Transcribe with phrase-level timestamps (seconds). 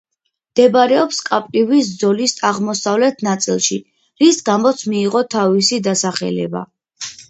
[0.53, 3.81] მდებარეობს კაპრივის ზოლის აღმოსავლეთ ნაწილში,
[4.25, 6.71] რის გამოც მიიღო თავისი დასახელება.